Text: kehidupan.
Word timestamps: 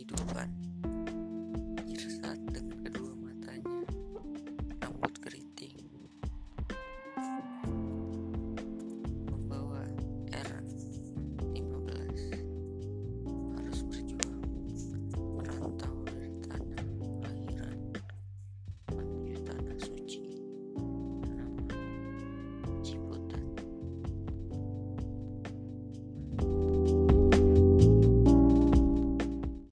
kehidupan. 0.00 0.48